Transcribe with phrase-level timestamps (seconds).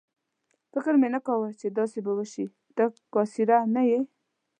[0.71, 3.99] فکر مې نه کاوه چې داسې به وشي، ته کاسېره نه یې.